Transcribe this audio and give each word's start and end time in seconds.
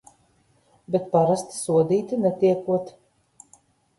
Bet 0.95 1.03
parasti 1.15 1.57
sodīti 1.65 2.19
netiekot. 2.23 2.89